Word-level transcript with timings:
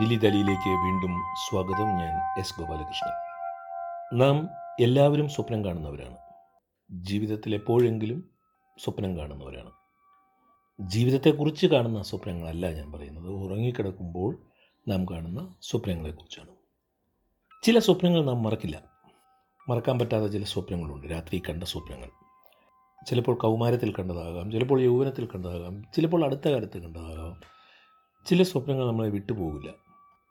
ദില്ലി 0.00 0.16
ദലിയിലേക്ക് 0.16 0.68
വീണ്ടും 0.68 1.22
സ്വാഗതം. 1.48 1.86
ഞാൻ 1.86 2.40
എസ് 2.40 2.60
ഗോപാലകൃഷ്ണൻ. 2.60 3.10
നാം 4.18 4.48
എല്ലാവരും 4.80 5.28
സ്വപ്നം 5.28 5.64
കാണുന്നവരാണ്. 5.64 6.16
ജീവിതത്തിൽ 7.04 7.54
എപ്പോഴെങ്കിലും 7.54 8.30
സ്വപ്നം 8.84 9.18
കാണുന്നവരാണ്. 9.18 9.70
ജീവിതത്തെക്കുറിച്ച് 10.80 11.66
കാണുന്ന 11.66 12.02
സ്വപ്നങ്ങളല്ല 12.02 12.72
ഞാൻ 12.72 12.92
പറയുന്നത്. 12.92 13.28
ഉറങ്ങിക്കിടക്കുമ്പോൾ 13.28 14.38
നാം 14.88 15.04
കാണുന്ന 15.04 15.54
സ്വപ്നങ്ങളെക്കുറിച്ചാണ്. 15.62 16.48
ചില 17.62 17.78
സ്വപ്നങ്ങൾ 17.78 18.24
നാം 18.24 18.42
മറക്കില്ല. 18.42 18.82
മറക്കാൻ 19.68 19.98
പറ്റാത്ത 19.98 20.32
ചില 20.32 20.44
സ്വപ്നങ്ങളുണ്ട്. 20.44 21.06
രാത്രി 21.06 21.42
കണ്ട 21.50 21.64
സ്വപ്നങ്ങൾ. 21.64 22.08
ചിലപ്പോൾ 23.06 23.36
കൗമാരത്തിൽ 23.36 23.92
കണ്ടതാകാം. 23.92 24.50
ചിലപ്പോൾ 24.50 24.80
യൗവനത്തിൽ 24.80 25.26
കണ്ടതാകാം. 25.26 25.82
ചിലപ്പോൾ 25.96 26.24
അടുത്ത 26.24 26.48
കാലത്ത് 26.48 26.78
കണ്ടതാകാം. 26.78 27.40
ചില 28.26 28.42
സ്വപ്നങ്ങൾ 28.42 28.86
നമ്മളെ 28.86 29.08
വിട്ടുപോകില്ല. 29.08 29.85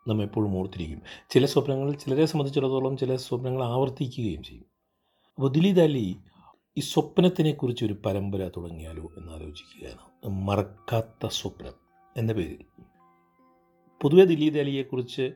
നമ്മെ 0.07 0.23
എപ്പോഴും 0.25 0.57
ഓർത്തിരിക്കും. 0.57 1.01
ചില 1.29 1.45
സ്വപ്നങ്ങൾ 1.45 1.91
ചിലരെ 1.91 2.25
സംബന്ധിച്ചിടത്തോളം 2.25 2.97
ചില 2.97 3.15
സ്വപ്നങ്ങൾ 3.15 3.63
ആവർത്തിക്കുകയും 3.63 4.43
ചെയ്യും. 4.43 4.65
അപ്പോൾ 5.35 5.51
ദിലീദ് 5.51 5.79
അലി 5.79 6.17
ഈ 6.77 6.81
സ്വപ്നത്തിനെക്കുറിച്ച് 6.81 7.85
ഒരു 7.85 7.95
പരമ്പര 8.05 8.47
തുടങ്ങിയാലോ 8.47 9.05
എന്നാലോചിക്കുകയാണ്. 9.17 10.03
മറക്കാത്ത 10.47 11.27
സ്വപ്നം 11.31 11.75
എന്ന 12.17 12.33
പേരിൽ. 12.33 12.61
പൊതുവെ 14.01 14.25
ദിലീദ് 14.25 14.59
അലിയെക്കുറിച്ച് 14.59 15.31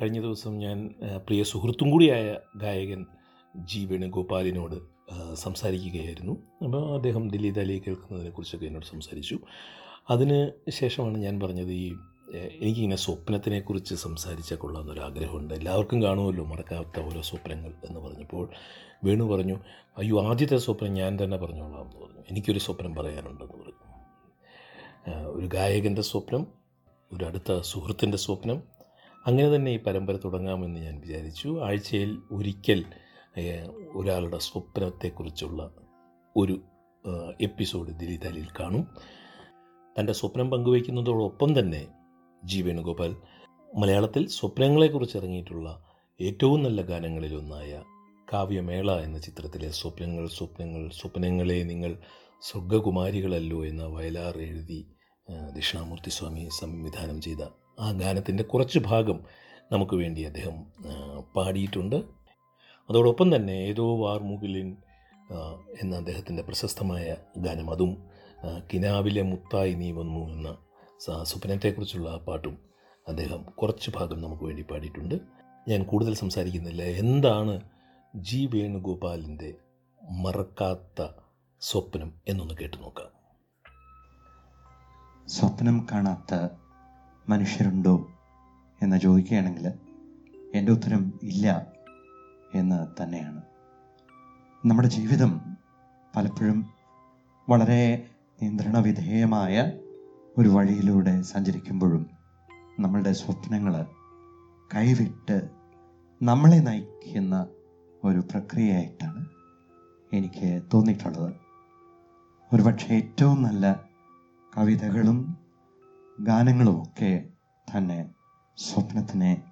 കഴിഞ്ഞ 0.00 0.20
ദിവസം 0.20 0.58
ഞാൻ 0.58 0.78
പ്രിയ 1.26 1.42
സുഹൃത്തും 1.42 1.90
കൂടിയായ 1.90 2.36
ഗായകൻ 2.56 3.06
ജി 3.56 3.84
വേണുഗോപാലിനോട് 3.84 4.78
സംസാരിക്കുകയായിരുന്നു. 5.34 6.34
അപ്പോൾ 6.64 6.94
അദ്ദേഹം 6.94 7.28
ദിലീദ് 7.28 7.58
അലിയെ 7.58 7.78
കേൾക്കുന്നതിനെക്കുറിച്ചൊക്കെ 7.78 8.66
എന്നോട് 8.66 8.86
സംസാരിച്ചു. 8.86 9.38
അതിന് 10.10 10.38
ശേഷമാണ് 10.70 11.18
ഞാൻ 11.18 11.40
പറഞ്ഞത് 11.40 11.72
ഈ 11.72 11.94
എനിക്കിങ്ങനെ 12.36 12.96
സ്വപ്നത്തിനെക്കുറിച്ച് 12.96 13.94
സംസാരിച്ചാൽ 13.94 14.56
കൊള്ളാമെന്നൊരു 14.56 15.00
ആഗ്രഹമുണ്ട് 15.00 15.54
എല്ലാവർക്കും 15.54 16.02
കാണുമല്ലോ 16.02 16.44
മറക്കാത്ത 16.44 17.00
ഓരോ 17.00 17.20
സ്വപ്നങ്ങൾ 17.20 17.74
എന്ന് 17.88 18.00
പറഞ്ഞപ്പോൾ. 18.00 18.50
വേണു 19.04 19.24
പറഞ്ഞു 19.24 19.54
അയ്യോ 19.98 20.28
ആദ്യത്തെ 20.28 20.56
സ്വപ്നം 20.56 20.92
ഞാൻ 20.92 21.18
തന്നെ 21.22 21.36
പറഞ്ഞോളാം 21.36 21.82
എന്ന് 21.82 21.96
പറഞ്ഞു. 21.96 22.22
എനിക്കൊരു 22.30 22.58
സ്വപ്നം 22.58 22.94
പറയാനുണ്ടെന്ന് 22.94 23.54
പറഞ്ഞു. 23.54 23.76
ഒരു 25.26 25.46
ഗായകന്റെ 25.46 26.02
സ്വപ്നം 26.02 26.46
ഒരു 27.12 27.24
അടുത്ത 27.24 27.60
സുഹൃത്തിന്റെ 27.60 28.18
സ്വപ്നം. 28.18 28.62
അങ്ങനെ 29.26 29.56
തന്നെ 29.56 29.70
ഈ 29.72 29.76
പരമ്പര 29.76 30.16
തുടങ്ങാമെന്ന് 30.16 30.80
ഞാൻ 30.80 31.00
വിചാരിച്ചു. 31.00 31.64
ആഴ്ചയിൽ 31.64 32.18
ഒരിക്കൽ 32.30 32.84
ഒരാളുടെ 33.94 34.38
സ്വപ്നത്തെക്കുറിച്ചുള്ള 34.38 35.70
ഒരു 36.36 36.60
എപ്പിസോഡ് 37.40 37.92
ദിലിതലിൽ 37.92 38.46
കാണും. 38.60 38.88
തന്റെ 40.00 40.12
സ്വപ്നം 40.12 40.50
പങ്കുവയ്ക്കുന്നതോടൊപ്പം 40.50 41.58
തന്നെ 41.58 41.86
ജി 42.50 42.60
വേണുഗോപാൽ. 42.66 43.12
മലയാളത്തിൽ 43.76 44.24
സ്വപ്നങ്ങളെക്കുറിച്ച് 44.28 45.16
ഇറങ്ങിയിട്ടുള്ള 45.18 45.68
ഏറ്റവും 46.20 46.60
നല്ല 46.62 46.80
ഗാനങ്ങളിലൊന്നായ 46.82 47.70
കാവ്യമേള 48.32 48.90
എന്ന 49.06 49.18
ചിത്രത്തിലെ 49.18 49.68
സ്വപ്നങ്ങൾ 49.70 50.24
സ്വപ്നങ്ങൾ 50.36 50.82
സ്വപ്നങ്ങളെ 50.90 51.58
നിങ്ങൾ 51.62 51.92
സ്വർഗകുമാരികളല്ലോ 52.42 53.58
എന്ന 53.64 53.84
വയലാർ 53.86 54.36
എഴുതി 54.38 54.80
ദക്ഷിണാമൂർത്തി 55.56 56.10
സ്വാമി 56.10 56.42
സംവിധാനം 56.60 57.18
ചെയ്ത 57.20 57.42
ആ 57.80 57.86
ഗാനത്തിന്റെ 57.92 58.44
കുറച്ച് 58.44 58.78
ഭാഗം 58.78 59.18
നമുക്ക് 59.72 59.94
വേണ്ടി 59.96 60.22
അദ്ദേഹം 60.24 60.56
പാടിയിട്ടുണ്ട്. 61.36 61.96
അതോടൊപ്പം 62.88 63.28
തന്നെ 63.36 63.56
ഏതോ 63.68 63.86
വാർമുകിലിൻ 64.02 64.68
എന്ന 65.82 65.92
അദ്ദേഹത്തിന്റെ 65.96 66.42
പ്രശസ്തമായ 66.42 67.06
ഗാനം 67.36 67.68
അതും 67.70 67.92
കിനാവിലെ 68.72 69.22
മുത്തായി 69.22 69.74
നീ 69.74 69.88
വന്നു 69.92 70.22
എന്ന 70.34 70.48
സ്വപ്നത്തെക്കുറിച്ചുള്ള 71.00 72.10
ആ 72.10 72.16
പാട്ടും 72.16 72.58
അദ്ദേഹം 73.08 73.42
കുറച്ച് 73.42 73.90
ഭാഗം 73.96 74.22
നമുക്ക് 74.22 74.42
വേണ്ടി 74.42 74.62
പാടിയിട്ടുണ്ട്. 74.62 75.14
ഞാൻ 75.68 75.82
കൂടുതൽ 75.82 76.14
സംസാരിക്കുന്നില്ല. 76.14 76.82
എന്താണ് 76.82 77.60
ജി 78.14 78.50
വേണുഗോപാലിന്റെ 78.54 79.54
മറക്കാത്ത 80.10 81.08
സ്വപ്നം 81.60 82.12
എന്നൊന്ന് 82.28 82.54
കേട്ടു 82.54 82.76
നോക്കാം. 82.76 83.08
സ്വപ്നം 85.28 85.86
കാണാത്ത 85.92 86.48
മനുഷ്യരുണ്ടോ 87.28 88.10
എന്ന് 88.82 89.00
ചോദിക്കുകയാണെങ്കിൽ 89.00 89.72
എന്റെ 90.54 90.72
ഉത്തരം 90.72 91.20
ഇല്ല 91.22 91.72
എന്ന് 92.54 93.02
തന്നെയാണ്. 93.02 93.42
നമ്മുടെ 94.66 94.88
ജീവിതം 94.88 95.56
പലപ്പോഴും 96.16 96.70
വളരെ 97.48 98.10
നിയന്ത്രണ 98.42 98.78
വിധേയമായ 98.78 99.72
ഒരു 100.38 100.48
വഴിയിലൂടെ 100.48 101.22
സഞ്ചരിക്കുമ്പോഴും 101.22 102.10
നമ്മളുടെ 102.80 103.12
സ്വപ്നങ്ങൾ 103.12 103.86
കൈവിട്ട് 104.74 105.50
നമ്മളെ 106.22 106.58
നയിക്കുന്ന 106.60 107.46
ഒരു 108.04 108.18
പ്രക്രിയയായിട്ടാണ് 108.18 109.26
എനിക്ക് 110.12 110.62
തോന്നിയിട്ടുള്ളത്. 110.74 111.32
ഒരുപക്ഷെ 112.52 112.94
ഏറ്റവും 112.94 113.42
നല്ല 113.42 113.80
കവിതകളും 114.56 115.38
ഗാനങ്ങളും 116.20 116.82
ഒക്കെ 116.82 117.28
തന്നെ 117.68 118.10
സ്വപ്നത്തിനെ 118.56 119.42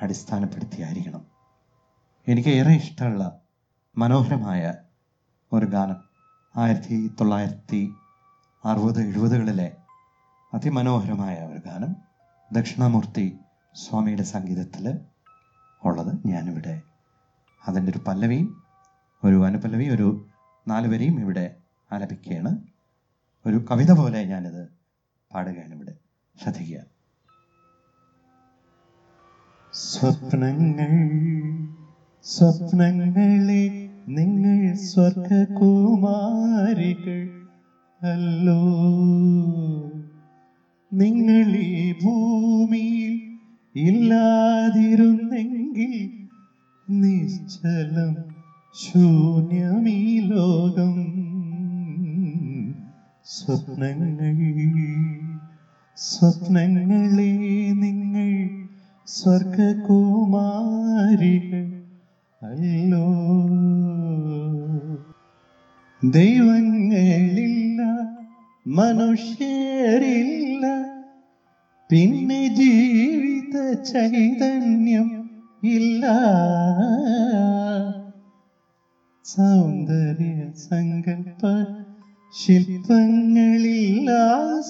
അടിസ്ഥാനപ്പെടുത്തിയായിരിക്കണം. 0.00 1.26
എനിക്ക് 2.26 2.48
ഏറെ 2.48 2.74
ഇഷ്ടമുള്ള 2.74 3.40
മനോഹരമായ 3.98 4.74
ഒരു 5.52 5.66
ഗാനം 5.66 5.96
ആയിരത്തി 6.56 7.10
തൊള്ളായിരത്തി 7.20 7.92
അറുപത് 8.64 9.00
എഴുപതുകളിലെ 9.00 9.76
അതിമനോഹരമായ 10.54 11.34
ഒരു 11.34 11.60
ഗാനം 11.66 11.96
ദക്ഷിണാമൂർത്തി 12.52 13.38
സ്വാമിയുടെ 13.74 14.22
സംഗീതത്തിൽ 14.22 14.98
ഉള്ളത് 15.84 16.18
ഞാനിവിടെ. 16.26 16.82
അതിന്റെ 17.68 17.90
ഒരു 17.90 18.00
പല്ലവിയും 18.06 18.62
ഒരു 19.24 19.46
അനുപല്ലവി 19.46 19.88
ഒരു 19.88 20.26
നാലുവരിയും 20.68 21.20
ഇവിടെ 21.20 21.56
ആലപിക്കുകയാണ്. 21.92 22.58
ഒരു 23.46 23.64
കവിത 23.70 23.92
പോലെ 23.92 24.24
ഞാനിത് 24.24 24.68
പാടുകയാണ് 25.34 25.74
ഇവിടെ. 25.74 25.94
ശ്രദ്ധിക്കുക. 26.42 26.80
സ്വപ്നങ്ങൾ 29.72 30.92
സ്വപ്നങ്ങളെ 32.24 33.90
നിങ്ങൾ 34.08 34.74
സ്വർഗകുമാരികൾ 34.74 37.48
അല്ലോ. 38.02 38.60
നിശ്ചലം 47.28 48.24
ശൂന്യമീ 48.74 50.20
ലോകം. 50.20 50.94
സ്വപ്നങ്ങൾ 53.24 54.36
സ്വപ്നങ്ങളെ 55.96 57.72
നിങ്ങൾ 57.72 58.50
സ്വർഗകുമാരികൾ 59.06 61.82
അല്ലോ. 62.42 63.06
ദൈവങ്ങളില്ല 66.10 67.82
മനുഷ്യരില്ല. 68.66 70.66
പിന്നെ 71.90 72.46
ജീവിത 72.46 73.72
ചൈതന്യം 73.72 75.27
ഇല്ല. 75.62 76.04
സൗന്ദര്യ 79.24 80.50
സങ്കല്പ 80.54 81.42
ശില്പങ്ങളില്ല 82.32 84.10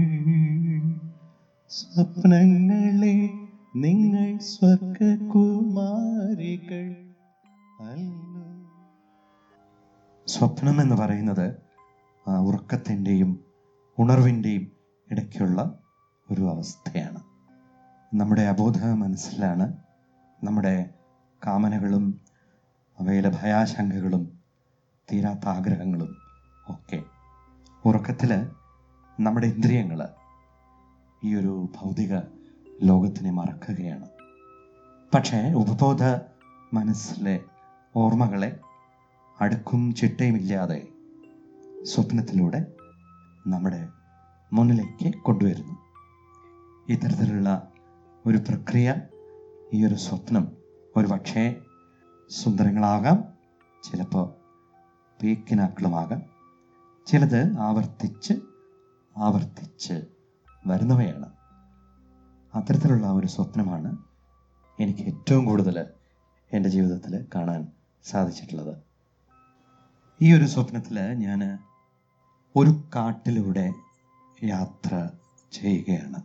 സ്വപ്നങ്ങളെ 1.70 3.16
നിങ്ങൾ 3.76 4.38
സ്വർഗകുമാരികൾ 4.40 5.36
സ്വപ്നം 10.26 10.80
എന്ന് 10.82 10.96
പറയുന്നത് 10.96 11.46
ഉറക്കത്തിന്റെയും 12.26 13.30
ഉണർവിന്റെയും 14.00 14.70
ഇടയ്ക്കുള്ള 15.10 15.78
ഒരു 16.30 16.50
അവസ്ഥയാണ്. 16.50 17.22
നമ്മുടെ 18.14 18.42
അബോധ 18.42 18.84
മനസ്സിലാണ് 18.84 19.76
നമ്മുടെ 20.44 20.90
കാമനകളും 21.46 22.20
അവയിലെ 22.98 23.32
ഭയാശങ്കകളും 23.42 24.38
തീരാത്ത 25.12 25.48
ആഗ്രഹങ്ങളും 25.48 26.16
ഒക്കെ. 26.68 27.02
ഉറക്കത്തിൽ 27.84 28.46
നമ്മുടെ 29.20 29.46
ഇന്ദ്രിയങ്ങൾ 29.46 30.08
ഈ 31.24 31.34
ഒരു 31.34 31.68
ഭൗതിക 31.80 32.18
ലോകത്തിനെ 32.82 33.30
മറക്കുകയാണ്. 33.30 34.08
പക്ഷേ 35.14 35.52
ഉപബോധ 35.52 36.04
മനസ്സിലെ 36.74 37.40
ഓർമ്മകളെ 37.96 38.60
അടുക്കും 39.40 39.94
ചിട്ടയുമില്ലാതെ 39.94 40.88
സ്വപ്നത്തിലൂടെ 41.82 42.66
നമ്മുടെ 43.50 43.88
മുന്നിലേക്ക് 44.52 45.18
കൊണ്ടുവരുന്നു. 45.18 45.74
ഇത്തരത്തിലുള്ള 46.92 47.72
ഒരു 48.26 48.36
പ്രക്രിയ 48.36 48.94
ഈ 49.72 49.86
ഒരു 49.86 49.94
സ്വപ്നം 49.94 50.52
ഒരു 50.96 51.06
പക്ഷേ 51.06 51.56
സുന്ദരങ്ങളാകാം 52.30 53.24
ചിലപ്പോൾ 53.82 54.34
പീക്കിനാക്കളുമാകാം. 55.22 56.22
ചിലത് 57.06 57.58
ആവർത്തിച്ച് 57.58 58.32
ആവർത്തിച്ച് 59.16 60.04
വരുന്നവയാണ്. 60.66 61.32
അത്തരത്തിലുള്ള 62.54 63.06
ഒരു 63.06 63.26
സ്വപ്നമാണ് 63.26 63.98
എനിക്ക് 64.80 65.00
ഏറ്റവും 65.00 65.44
കൂടുതൽ 65.44 65.86
എന്റെ 66.52 66.68
ജീവിതത്തിൽ 66.68 67.26
കാണാൻ 67.34 67.68
സാധിച്ചിട്ടുള്ളത്. 68.04 68.76
ഈ 70.22 70.34
ഒരു 70.34 70.44
സ്വപ്നത്തിൽ 70.44 71.00
ഞാൻ 71.00 71.58
ഒരു 72.56 72.82
കാട്ടിലൂടെ 72.96 73.72
യാത്ര 74.44 75.08
ചെയ്യുകയാണ്. 75.52 76.22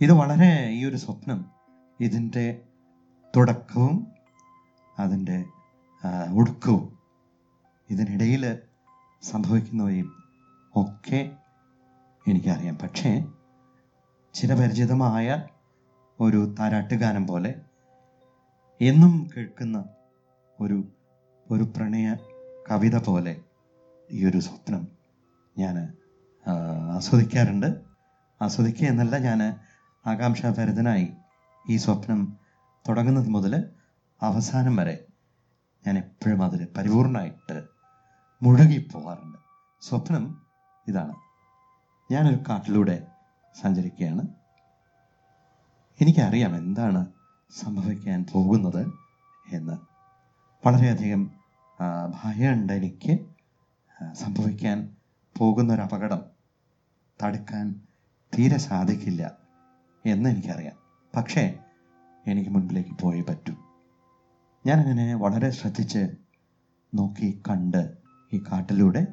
ഇത് 0.00 0.12
വളരെ 0.12 0.70
ഈ 0.70 0.84
ഒരു 0.84 0.96
സ്വപ്നം 0.96 1.44
ഇതിന്റെ 2.00 2.62
തുടക്കവും 3.36 4.06
അതിന്റെ 4.98 5.44
ഒടുക്കവും 6.34 6.98
ഇതിനിടയിൽ 7.90 8.58
സംഭവിക്കുന്നവയും 9.22 10.12
ഒക്കെ 10.76 11.36
എനിക്കറിയാം. 12.28 12.78
പക്ഷേ 12.78 13.24
ചിരപരിചിതമായ 14.34 15.48
ഒരു 16.20 16.54
താരാട്ടുഗാനം 16.58 17.26
പോലെ 17.26 17.54
എന്നും 18.80 19.30
കേൾക്കുന്ന 19.36 19.84
ഒരു 20.60 20.84
ഒരു 21.50 21.62
പ്രണയ 21.62 22.16
കവിത 22.70 23.04
പോലെ 23.04 23.40
ഈ 24.12 24.24
ഒരു 24.24 24.38
സ്വപ്നം 24.38 24.95
ഞാൻ 25.58 25.92
ആസ്വദിക്കാറുണ്ട്. 26.96 27.80
ആസ്വദിക്കുക 28.42 28.86
എന്നല്ല 28.86 29.18
ഞാൻ 29.18 29.58
ആകാംക്ഷാഭരിതനായി 30.06 31.08
ഈ 31.68 31.76
സ്വപ്നം 31.76 32.36
തുടങ്ങുന്നത് 32.88 33.28
മുതൽ 33.28 33.70
അവസാനം 34.22 34.76
വരെ 34.76 35.06
ഞാൻ 35.86 35.98
എപ്പോഴും 35.98 36.44
അതിൽ 36.44 36.68
പരിപൂർണമായിട്ട് 36.76 37.64
മുഴുകിപ്പോകാറുണ്ട് 38.42 39.38
സ്വപ്നം 39.80 40.42
ഇതാണ്. 40.88 41.14
ഞാനൊരു 42.12 42.38
കാട്ടിലൂടെ 42.48 43.06
സഞ്ചരിക്കുകയാണ്. 43.62 44.28
എനിക്കറിയാം 46.00 46.56
എന്താണ് 46.56 47.06
സംഭവിക്കാൻ 47.50 48.26
പോകുന്നത് 48.32 48.92
എന്ന്. 49.52 49.76
വളരെയധികം 50.66 51.30
ഭയമുണ്ട് 52.24 52.72
എനിക്ക് 52.72 53.26
സംഭവിക്കാൻ 54.12 54.95
പോകുന്ന 55.38 55.74
ഒരു 55.74 55.80
അപകടം 55.80 56.22
തടുക്കാൻ 57.22 57.80
തീരെ 58.32 58.58
സാധിക്കില്ല 58.58 59.22
എന്ന് 60.06 60.30
എനിക്കറിയാം 60.30 60.76
പക്ഷേ 61.16 61.58
എനിക്ക് 62.26 62.50
മുൻപിലേക്ക് 62.50 62.94
പോയി 63.02 63.20
പറ്റൂ. 63.20 63.54
ഞാനങ്ങനെ 64.66 65.14
വളരെ 65.14 65.50
ശ്രദ്ധിച്ച് 65.50 66.02
നോക്കി 66.94 67.42
കണ്ട് 67.48 67.82
ഈ 68.32 68.38
കാട്ടിലൂടെ 68.38 69.06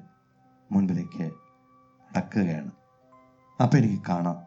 മുൻപിലേക്ക് 0.72 1.32
നടക്കുകയാണ്. 2.16 2.72
അപ്പോൾ 3.62 3.78
എനിക്ക് 3.78 4.04
കാണാം. 4.10 4.38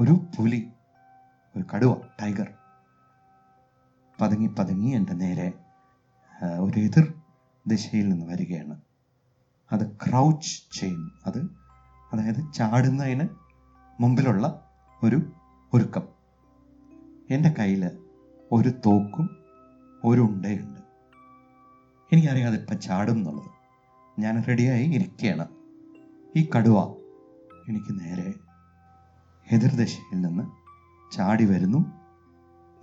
ഒരു 0.00 0.14
പുലി 0.36 0.60
ഒരു 1.56 1.64
കടുവ 1.74 1.94
ടൈഗർ 2.22 2.48
പതുങ്ങി 4.20 4.48
പതുങ്ങി 4.58 4.90
എന്റെ 4.90 5.12
നേരെ 5.12 5.48
ഒരു 6.60 6.78
എതിർ 6.80 7.14
ദിശയിൽ 7.66 8.08
നിന്ന് 8.08 8.26
വരികയാണ്. 8.26 8.76
അത് 9.72 9.90
ക്രൗച്ച് 9.90 10.62
ചെയ്യുന്നു. 10.72 11.10
അത് 11.26 11.38
അതായത് 12.12 12.52
ചാടുന്നതിന് 12.52 13.28
മുമ്പിലുള്ള 14.00 14.70
ഒരു 15.04 15.32
ഒരുക്കം. 15.74 16.02
എന്റെ 17.30 17.54
കയ്യിൽ 17.58 17.90
ഒരു 18.52 18.68
തോക്കും 18.68 19.30
ഒരു 20.04 20.20
ഉണ്ടയുണ്ട്. 20.20 20.80
എനിക്കറിയാം 22.12 22.48
അതിപ്പോൾ 22.48 22.74
ചാടും 22.74 23.12
എന്നുള്ളത്. 23.12 23.50
ഞാൻ 24.20 24.44
റെഡിയായി 24.48 24.86
ഇരിക്കുകയാണ് 24.86 25.48
ഈ 26.36 26.50
കടുവ 26.56 26.96
എനിക്ക് 27.68 28.00
നേരെ 28.00 28.34
എതിർദിശയിൽ 29.52 30.20
നിന്ന് 30.20 30.44
ചാടി 31.16 31.44
വരുന്നു. 31.44 31.78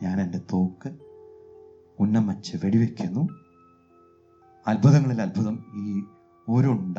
ഞാൻ 0.01 0.21
എന്റെ 0.21 0.37
തോക്ക് 0.37 0.97
ഉന്നം 1.99 2.27
വെടിവെക്കുന്നു. 2.63 3.29
അത്ഭുതങ്ങളിൽ 4.67 5.21
അത്ഭുതം. 5.21 5.65
ഈ 5.75 6.03
ഒരു 6.49 6.67
ഉണ്ട 6.67 6.97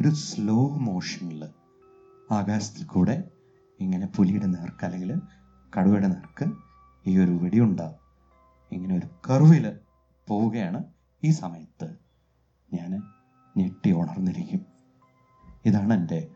ഒരു 0.00 0.10
സ്ലോ 0.14 0.68
മോഷനിൽ 0.76 1.42
ആകാശത്തിൽ 2.30 2.84
കൂടെ 2.84 3.30
ഇങ്ങനെ 3.80 4.06
പുലിയുടെ 4.06 4.46
നേർക്ക് 4.46 4.84
അല്ലെങ്കിൽ 4.84 5.20
കടുവയുടെ 5.72 6.06
നേർക്ക് 6.06 6.46
ഈ 7.06 7.18
ഒരു 7.18 7.30
വെടിയുണ്ട 7.30 7.80
ഇങ്ങനെ 8.72 8.96
ഒരു 8.98 9.06
കർവിൽ 9.30 9.78
പോവുകയാണ് 10.28 10.84
ഈ 11.24 11.30
സമയത്ത്. 11.30 11.96
ഞാൻ 12.72 13.02
ഞെട്ടി 13.56 13.92
ഉണർന്നിരിക്കും. 13.92 14.66
ഇതാണ് 15.66 15.92
എന്റെ 15.92 16.30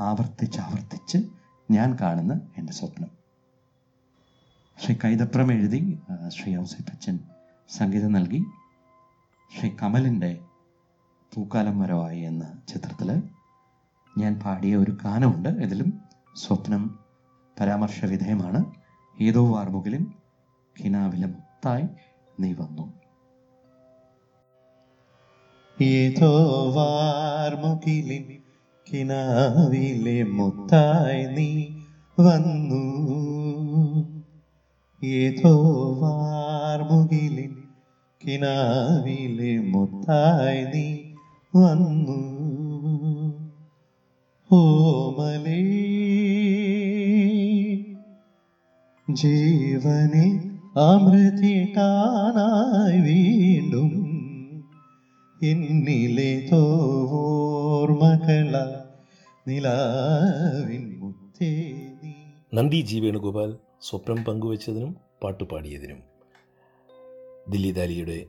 ആവർത്തിച്ച് 0.00 0.60
ആവർത്തിച്ച് 0.60 1.18
ഞാൻ 1.70 1.98
കാണുന്ന 2.00 2.40
എന്റെ 2.58 2.72
സ്വപ്നം. 2.72 3.10
ശ്രീ 4.78 4.94
കൈതപ്രം 5.04 5.52
എഴുതി 5.52 5.98
ശ്രീ 6.28 6.56
ഔസേപ്പച്ചൻ 6.56 7.18
സംഗീതം 7.68 8.12
നൽകി 8.12 8.44
ശ്രീ 9.50 9.70
കമലിന്റെ 9.82 10.49
പൂക്കാലം 11.34 11.80
വരവായി 11.80 12.20
എന്ന 12.20 12.58
ചിത്രത്തിൽ 12.68 13.22
ഞാൻ 14.18 14.40
പാടിയ 14.44 14.76
ഒരു 14.76 14.90
ഗാനമുണ്ട്. 14.90 15.48
ഇതിലും 15.48 16.00
സ്വപ്നം 16.36 16.98
പരാമർശ 17.60 18.04
വിധേയമാണ് 18.04 18.64
ഏതോ 19.20 19.46
വാർമുകിലും 19.46 20.14
കിനാവിലെ 20.80 21.26
മുത്തായി 21.26 21.84
നീ 22.40 22.52
വന്നു. 22.52 22.92
ഏതോ 25.82 26.32
വാർമുകിലിൻ 26.76 28.38
കിനാവിലെ 28.92 30.22
മുത്തായി 30.22 31.26
നീ 31.26 31.66
വന്നു. 32.20 32.82
ഏതോ 35.04 35.54
വാർമുകിലിൻ 36.02 37.56
കിനാവിലെ 38.26 39.58
മുത്തായി 39.58 40.64
നീ 40.64 40.99
വന്നു. 41.54 42.18
ഓമലേ 44.52 45.62
ജീവനിൽ 49.08 50.50
അമൃതിട്ടാനായി 50.78 53.00
വീണ്ടും 53.00 53.90
എന്നിലെ 55.42 56.48
തോർമകള 56.52 58.82
നിലാവിൻ 59.48 61.00
മുത്തേ 61.00 61.74
നന്ദി 62.54 62.80
ജി 62.80 62.98
വേണുഗോപാൽ. 62.98 63.56
സ്വപ്നം 63.82 64.24
പങ്കുവച്ചതിനും 64.24 64.96
പാട്ടുപാടിയതിനും 65.22 66.02
ദില്ലി 67.50 67.70
ദാലിയുടെ 67.70 68.26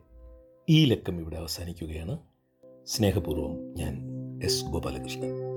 ഈ 0.69 0.85
ലക്കം 0.85 1.19
ഇവിടെ 1.19 1.35
അവസാനിക്കുകയാണ്. 1.35 2.30
സ്നേഹപൂർവം 2.85 3.73
ഞാൻ 3.75 4.03
എസ് 4.43 4.65
ഗോപാലകൃഷ്ണൻ. 4.65 5.50